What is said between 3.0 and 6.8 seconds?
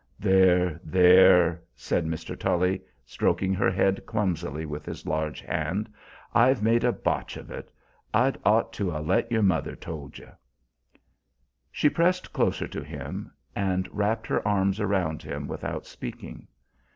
stroking her head clumsily with his large hand. "I've